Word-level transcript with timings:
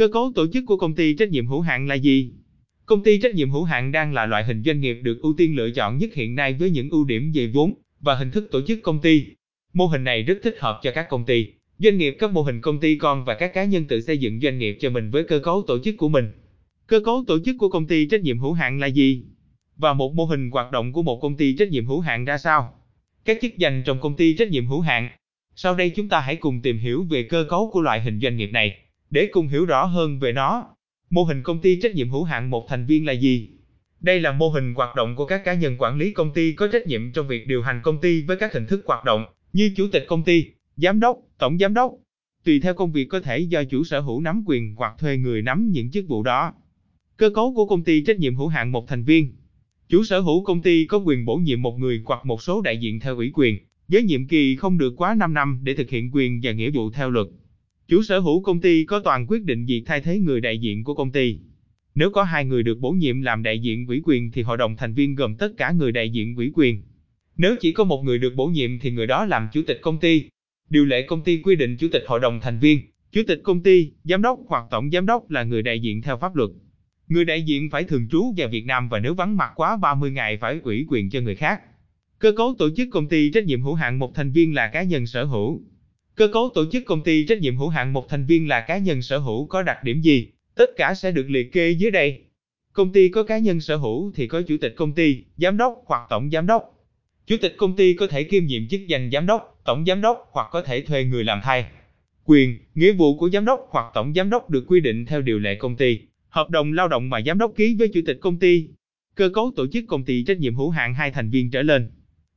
Cơ 0.00 0.08
cấu 0.08 0.32
tổ 0.34 0.46
chức 0.52 0.64
của 0.66 0.76
công 0.76 0.94
ty 0.94 1.14
trách 1.14 1.28
nhiệm 1.28 1.46
hữu 1.46 1.60
hạn 1.60 1.88
là 1.88 1.94
gì? 1.94 2.32
Công 2.86 3.02
ty 3.02 3.20
trách 3.20 3.34
nhiệm 3.34 3.50
hữu 3.50 3.64
hạn 3.64 3.92
đang 3.92 4.12
là 4.12 4.26
loại 4.26 4.44
hình 4.44 4.62
doanh 4.62 4.80
nghiệp 4.80 4.94
được 5.02 5.20
ưu 5.22 5.34
tiên 5.36 5.56
lựa 5.56 5.70
chọn 5.70 5.98
nhất 5.98 6.10
hiện 6.14 6.34
nay 6.34 6.56
với 6.58 6.70
những 6.70 6.90
ưu 6.90 7.04
điểm 7.04 7.32
về 7.34 7.46
vốn 7.46 7.74
và 8.00 8.14
hình 8.14 8.30
thức 8.30 8.48
tổ 8.50 8.60
chức 8.66 8.82
công 8.82 9.00
ty. 9.00 9.26
Mô 9.72 9.86
hình 9.86 10.04
này 10.04 10.22
rất 10.22 10.38
thích 10.42 10.56
hợp 10.60 10.80
cho 10.82 10.90
các 10.94 11.06
công 11.08 11.24
ty, 11.24 11.46
doanh 11.78 11.98
nghiệp 11.98 12.16
các 12.18 12.30
mô 12.32 12.42
hình 12.42 12.60
công 12.60 12.80
ty 12.80 12.96
con 12.96 13.24
và 13.24 13.34
các 13.34 13.54
cá 13.54 13.64
nhân 13.64 13.84
tự 13.84 14.00
xây 14.00 14.18
dựng 14.18 14.40
doanh 14.40 14.58
nghiệp 14.58 14.76
cho 14.80 14.90
mình 14.90 15.10
với 15.10 15.24
cơ 15.24 15.38
cấu 15.38 15.62
tổ 15.66 15.78
chức 15.78 15.96
của 15.96 16.08
mình. 16.08 16.30
Cơ 16.86 17.00
cấu 17.00 17.24
tổ 17.26 17.38
chức 17.44 17.56
của 17.58 17.68
công 17.68 17.86
ty 17.86 18.06
trách 18.06 18.20
nhiệm 18.20 18.38
hữu 18.38 18.52
hạn 18.52 18.78
là 18.80 18.86
gì? 18.86 19.24
Và 19.76 19.92
một 19.92 20.14
mô 20.14 20.24
hình 20.24 20.50
hoạt 20.50 20.72
động 20.72 20.92
của 20.92 21.02
một 21.02 21.20
công 21.22 21.36
ty 21.36 21.56
trách 21.56 21.68
nhiệm 21.68 21.86
hữu 21.86 22.00
hạn 22.00 22.24
ra 22.24 22.38
sao? 22.38 22.74
Các 23.24 23.38
chức 23.42 23.56
danh 23.56 23.82
trong 23.86 24.00
công 24.00 24.16
ty 24.16 24.34
trách 24.34 24.48
nhiệm 24.48 24.66
hữu 24.66 24.80
hạn. 24.80 25.08
Sau 25.54 25.74
đây 25.74 25.90
chúng 25.90 26.08
ta 26.08 26.20
hãy 26.20 26.36
cùng 26.36 26.62
tìm 26.62 26.78
hiểu 26.78 27.06
về 27.10 27.22
cơ 27.22 27.46
cấu 27.50 27.70
của 27.72 27.80
loại 27.80 28.00
hình 28.00 28.20
doanh 28.20 28.36
nghiệp 28.36 28.50
này, 28.52 28.76
để 29.10 29.28
cùng 29.32 29.48
hiểu 29.48 29.64
rõ 29.64 29.84
hơn 29.84 30.18
về 30.18 30.32
nó. 30.32 30.66
Mô 31.10 31.24
hình 31.24 31.42
công 31.42 31.60
ty 31.60 31.80
trách 31.80 31.94
nhiệm 31.94 32.10
hữu 32.10 32.24
hạn 32.24 32.50
một 32.50 32.68
thành 32.68 32.86
viên 32.86 33.06
là 33.06 33.12
gì? 33.12 33.50
Đây 34.00 34.20
là 34.20 34.32
mô 34.32 34.48
hình 34.48 34.74
hoạt 34.74 34.96
động 34.96 35.16
của 35.16 35.26
các 35.26 35.44
cá 35.44 35.54
nhân 35.54 35.76
quản 35.78 35.98
lý 35.98 36.12
công 36.12 36.32
ty 36.34 36.52
có 36.52 36.68
trách 36.68 36.86
nhiệm 36.86 37.12
trong 37.12 37.28
việc 37.28 37.46
điều 37.46 37.62
hành 37.62 37.80
công 37.84 38.00
ty 38.00 38.22
với 38.22 38.36
các 38.36 38.52
hình 38.52 38.66
thức 38.66 38.82
hoạt 38.86 39.04
động 39.04 39.24
như 39.52 39.70
chủ 39.76 39.88
tịch 39.92 40.04
công 40.08 40.22
ty, 40.22 40.44
giám 40.76 41.00
đốc, 41.00 41.18
tổng 41.38 41.58
giám 41.58 41.74
đốc. 41.74 41.92
Tùy 42.44 42.60
theo 42.60 42.74
công 42.74 42.92
việc 42.92 43.04
có 43.04 43.20
thể 43.20 43.38
do 43.38 43.64
chủ 43.64 43.84
sở 43.84 44.00
hữu 44.00 44.20
nắm 44.20 44.42
quyền 44.46 44.74
hoặc 44.76 44.94
thuê 44.98 45.16
người 45.16 45.42
nắm 45.42 45.70
những 45.70 45.90
chức 45.90 46.08
vụ 46.08 46.22
đó. 46.22 46.52
Cơ 47.16 47.30
cấu 47.30 47.54
của 47.54 47.66
công 47.66 47.84
ty 47.84 48.04
trách 48.04 48.18
nhiệm 48.18 48.36
hữu 48.36 48.48
hạn 48.48 48.72
một 48.72 48.88
thành 48.88 49.04
viên. 49.04 49.32
Chủ 49.88 50.04
sở 50.04 50.20
hữu 50.20 50.44
công 50.44 50.62
ty 50.62 50.84
có 50.84 50.98
quyền 50.98 51.24
bổ 51.24 51.36
nhiệm 51.36 51.62
một 51.62 51.78
người 51.78 52.02
hoặc 52.04 52.26
một 52.26 52.42
số 52.42 52.60
đại 52.60 52.78
diện 52.78 53.00
theo 53.00 53.16
ủy 53.16 53.30
quyền, 53.34 53.58
với 53.88 54.02
nhiệm 54.02 54.26
kỳ 54.26 54.56
không 54.56 54.78
được 54.78 54.94
quá 54.96 55.14
5 55.14 55.34
năm 55.34 55.60
để 55.62 55.74
thực 55.74 55.90
hiện 55.90 56.10
quyền 56.12 56.40
và 56.42 56.52
nghĩa 56.52 56.70
vụ 56.70 56.90
theo 56.90 57.10
luật. 57.10 57.26
Chủ 57.90 58.02
sở 58.02 58.18
hữu 58.18 58.42
công 58.42 58.60
ty 58.60 58.84
có 58.84 59.00
toàn 59.00 59.26
quyết 59.28 59.44
định 59.44 59.64
việc 59.66 59.82
thay 59.86 60.00
thế 60.00 60.18
người 60.18 60.40
đại 60.40 60.58
diện 60.58 60.84
của 60.84 60.94
công 60.94 61.12
ty. 61.12 61.38
Nếu 61.94 62.10
có 62.10 62.22
hai 62.22 62.44
người 62.44 62.62
được 62.62 62.78
bổ 62.78 62.90
nhiệm 62.90 63.22
làm 63.22 63.42
đại 63.42 63.58
diện 63.58 63.86
ủy 63.86 64.00
quyền 64.04 64.30
thì 64.30 64.42
hội 64.42 64.56
đồng 64.56 64.76
thành 64.76 64.94
viên 64.94 65.14
gồm 65.14 65.36
tất 65.36 65.52
cả 65.56 65.72
người 65.72 65.92
đại 65.92 66.10
diện 66.10 66.36
ủy 66.36 66.52
quyền. 66.54 66.82
Nếu 67.36 67.56
chỉ 67.60 67.72
có 67.72 67.84
một 67.84 68.02
người 68.02 68.18
được 68.18 68.34
bổ 68.36 68.46
nhiệm 68.46 68.78
thì 68.78 68.90
người 68.90 69.06
đó 69.06 69.24
làm 69.24 69.48
chủ 69.52 69.62
tịch 69.66 69.78
công 69.82 70.00
ty. 70.00 70.24
Điều 70.68 70.84
lệ 70.84 71.02
công 71.02 71.22
ty 71.22 71.42
quy 71.42 71.56
định 71.56 71.76
chủ 71.76 71.88
tịch 71.92 72.04
hội 72.06 72.20
đồng 72.20 72.40
thành 72.40 72.58
viên, 72.58 72.80
chủ 73.12 73.22
tịch 73.26 73.40
công 73.44 73.62
ty, 73.62 73.92
giám 74.04 74.22
đốc 74.22 74.40
hoặc 74.46 74.64
tổng 74.70 74.90
giám 74.90 75.06
đốc 75.06 75.30
là 75.30 75.42
người 75.42 75.62
đại 75.62 75.80
diện 75.80 76.02
theo 76.02 76.16
pháp 76.16 76.36
luật. 76.36 76.50
Người 77.08 77.24
đại 77.24 77.42
diện 77.42 77.70
phải 77.70 77.84
thường 77.84 78.08
trú 78.08 78.34
vào 78.36 78.48
Việt 78.48 78.66
Nam 78.66 78.88
và 78.88 78.98
nếu 78.98 79.14
vắng 79.14 79.36
mặt 79.36 79.52
quá 79.54 79.76
30 79.76 80.10
ngày 80.10 80.36
phải 80.36 80.60
ủy 80.62 80.86
quyền 80.88 81.10
cho 81.10 81.20
người 81.20 81.34
khác. 81.34 81.60
Cơ 82.18 82.32
cấu 82.36 82.54
tổ 82.58 82.68
chức 82.76 82.88
công 82.92 83.08
ty 83.08 83.30
trách 83.30 83.44
nhiệm 83.44 83.62
hữu 83.62 83.74
hạn 83.74 83.98
một 83.98 84.14
thành 84.14 84.32
viên 84.32 84.54
là 84.54 84.70
cá 84.72 84.82
nhân 84.82 85.06
sở 85.06 85.24
hữu. 85.24 85.62
Cơ 86.20 86.28
cấu 86.28 86.50
tổ 86.54 86.64
chức 86.72 86.84
công 86.86 87.02
ty 87.02 87.24
trách 87.24 87.38
nhiệm 87.38 87.56
hữu 87.56 87.68
hạn 87.68 87.92
một 87.92 88.08
thành 88.08 88.26
viên 88.26 88.48
là 88.48 88.60
cá 88.60 88.78
nhân 88.78 89.02
sở 89.02 89.18
hữu 89.18 89.46
có 89.46 89.62
đặc 89.62 89.84
điểm 89.84 90.00
gì? 90.00 90.28
Tất 90.54 90.70
cả 90.76 90.94
sẽ 90.94 91.10
được 91.10 91.30
liệt 91.30 91.52
kê 91.52 91.70
dưới 91.70 91.90
đây. 91.90 92.24
Công 92.72 92.92
ty 92.92 93.08
có 93.08 93.22
cá 93.22 93.38
nhân 93.38 93.60
sở 93.60 93.76
hữu 93.76 94.12
thì 94.14 94.26
có 94.26 94.42
chủ 94.42 94.56
tịch 94.60 94.74
công 94.76 94.92
ty, 94.92 95.24
giám 95.36 95.56
đốc 95.56 95.82
hoặc 95.86 96.06
tổng 96.10 96.30
giám 96.30 96.46
đốc. 96.46 96.86
Chủ 97.26 97.36
tịch 97.40 97.54
công 97.56 97.76
ty 97.76 97.94
có 97.94 98.06
thể 98.06 98.24
kiêm 98.24 98.44
nhiệm 98.44 98.68
chức 98.68 98.80
danh 98.86 99.10
giám 99.12 99.26
đốc, 99.26 99.60
tổng 99.64 99.84
giám 99.86 100.00
đốc 100.00 100.28
hoặc 100.32 100.48
có 100.52 100.62
thể 100.62 100.80
thuê 100.80 101.04
người 101.04 101.24
làm 101.24 101.40
thay. 101.42 101.64
Quyền, 102.24 102.58
nghĩa 102.74 102.92
vụ 102.92 103.18
của 103.18 103.30
giám 103.30 103.44
đốc 103.44 103.68
hoặc 103.70 103.90
tổng 103.94 104.12
giám 104.14 104.30
đốc 104.30 104.50
được 104.50 104.64
quy 104.68 104.80
định 104.80 105.06
theo 105.06 105.20
điều 105.20 105.38
lệ 105.38 105.54
công 105.54 105.76
ty, 105.76 106.00
hợp 106.28 106.50
đồng 106.50 106.72
lao 106.72 106.88
động 106.88 107.10
mà 107.10 107.20
giám 107.26 107.38
đốc 107.38 107.52
ký 107.56 107.76
với 107.78 107.88
chủ 107.88 108.00
tịch 108.06 108.18
công 108.20 108.38
ty. 108.38 108.68
Cơ 109.14 109.30
cấu 109.34 109.52
tổ 109.56 109.66
chức 109.66 109.84
công 109.88 110.04
ty 110.04 110.24
trách 110.24 110.38
nhiệm 110.38 110.54
hữu 110.54 110.70
hạn 110.70 110.94
hai 110.94 111.10
thành 111.10 111.30
viên 111.30 111.50
trở 111.50 111.62
lên. 111.62 111.90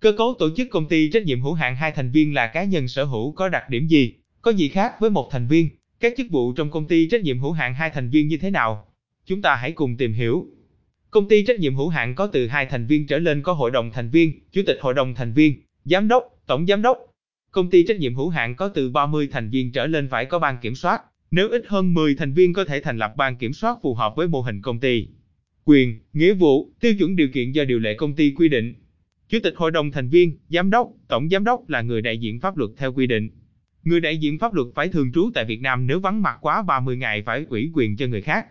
Cơ 0.00 0.12
cấu 0.12 0.34
tổ 0.38 0.50
chức 0.56 0.68
công 0.70 0.88
ty 0.88 1.10
trách 1.10 1.22
nhiệm 1.22 1.40
hữu 1.40 1.52
hạn 1.52 1.76
hai 1.76 1.92
thành 1.92 2.10
viên 2.10 2.34
là 2.34 2.46
cá 2.46 2.64
nhân 2.64 2.88
sở 2.88 3.04
hữu 3.04 3.32
có 3.32 3.48
đặc 3.48 3.70
điểm 3.70 3.86
gì, 3.86 4.14
có 4.42 4.50
gì 4.50 4.68
khác 4.68 4.92
với 5.00 5.10
một 5.10 5.28
thành 5.30 5.48
viên? 5.48 5.68
Các 6.00 6.14
chức 6.16 6.30
vụ 6.30 6.52
trong 6.52 6.70
công 6.70 6.86
ty 6.86 7.08
trách 7.08 7.22
nhiệm 7.22 7.38
hữu 7.38 7.52
hạn 7.52 7.74
hai 7.74 7.90
thành 7.90 8.10
viên 8.10 8.28
như 8.28 8.36
thế 8.36 8.50
nào? 8.50 8.86
Chúng 9.26 9.42
ta 9.42 9.54
hãy 9.54 9.72
cùng 9.72 9.96
tìm 9.96 10.12
hiểu. 10.12 10.46
Công 11.10 11.28
ty 11.28 11.44
trách 11.44 11.58
nhiệm 11.58 11.74
hữu 11.74 11.88
hạn 11.88 12.14
có 12.14 12.26
từ 12.26 12.46
hai 12.46 12.66
thành 12.66 12.86
viên 12.86 13.06
trở 13.06 13.18
lên 13.18 13.42
có 13.42 13.52
hội 13.52 13.70
đồng 13.70 13.90
thành 13.92 14.10
viên, 14.10 14.32
chủ 14.52 14.62
tịch 14.66 14.78
hội 14.80 14.94
đồng 14.94 15.14
thành 15.14 15.32
viên, 15.32 15.54
giám 15.84 16.08
đốc, 16.08 16.24
tổng 16.46 16.66
giám 16.66 16.82
đốc. 16.82 16.98
Công 17.50 17.70
ty 17.70 17.84
trách 17.86 17.96
nhiệm 17.96 18.14
hữu 18.14 18.28
hạn 18.28 18.54
có 18.54 18.68
từ 18.68 18.90
30 18.90 19.28
thành 19.32 19.50
viên 19.50 19.72
trở 19.72 19.86
lên 19.86 20.08
phải 20.08 20.24
có 20.24 20.38
ban 20.38 20.58
kiểm 20.62 20.74
soát. 20.74 21.02
Nếu 21.30 21.48
ít 21.48 21.64
hơn 21.66 21.94
10 21.94 22.14
thành 22.14 22.32
viên 22.32 22.52
có 22.52 22.64
thể 22.64 22.80
thành 22.80 22.98
lập 22.98 23.12
ban 23.16 23.36
kiểm 23.36 23.52
soát 23.52 23.78
phù 23.82 23.94
hợp 23.94 24.16
với 24.16 24.28
mô 24.28 24.40
hình 24.40 24.62
công 24.62 24.80
ty. 24.80 25.06
Quyền, 25.64 25.98
nghĩa 26.12 26.34
vụ, 26.34 26.70
tiêu 26.80 26.94
chuẩn 26.98 27.16
điều 27.16 27.28
kiện 27.28 27.52
do 27.52 27.64
điều 27.64 27.78
lệ 27.78 27.94
công 27.94 28.14
ty 28.14 28.30
quy 28.30 28.48
định. 28.48 28.74
Chủ 29.28 29.38
tịch 29.42 29.56
hội 29.56 29.70
đồng 29.70 29.90
thành 29.90 30.08
viên, 30.08 30.38
giám 30.48 30.70
đốc, 30.70 30.92
tổng 31.08 31.28
giám 31.28 31.44
đốc 31.44 31.68
là 31.68 31.82
người 31.82 32.02
đại 32.02 32.18
diện 32.18 32.40
pháp 32.40 32.56
luật 32.56 32.70
theo 32.76 32.92
quy 32.92 33.06
định. 33.06 33.30
Người 33.84 34.00
đại 34.00 34.18
diện 34.18 34.38
pháp 34.38 34.54
luật 34.54 34.66
phải 34.74 34.88
thường 34.88 35.12
trú 35.12 35.30
tại 35.34 35.44
Việt 35.44 35.60
Nam 35.60 35.86
nếu 35.86 36.00
vắng 36.00 36.22
mặt 36.22 36.38
quá 36.40 36.62
30 36.62 36.96
ngày 36.96 37.22
phải 37.22 37.46
ủy 37.48 37.70
quyền 37.74 37.96
cho 37.96 38.06
người 38.06 38.22
khác. 38.22 38.46